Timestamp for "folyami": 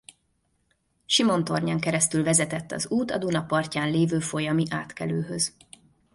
4.19-4.65